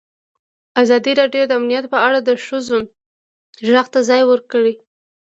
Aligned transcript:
ازادي 0.81 1.11
راډیو 1.21 1.43
د 1.47 1.51
امنیت 1.59 1.85
په 1.93 1.97
اړه 2.07 2.19
د 2.23 2.29
ښځو 2.45 2.77
غږ 3.71 3.87
ته 3.93 3.99
ځای 4.09 4.21
ورکړی. 4.27 4.73